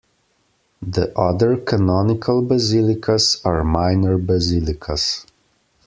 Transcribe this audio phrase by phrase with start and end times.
[0.81, 5.27] The other canonical basilicas are minor basilicas.